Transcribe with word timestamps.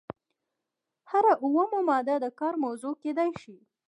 هره 1.11 1.33
اومه 1.43 1.65
ماده 1.89 2.15
د 2.23 2.25
کار 2.39 2.53
موضوع 2.63 2.93
کیدای 3.03 3.31
شي. 3.41 3.55